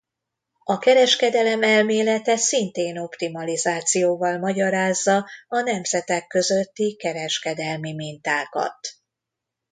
[0.63, 8.79] A kereskedelem elmélete szintén optimalizációval magyarázza a nemzetek közötti kereskedelmi mintákat.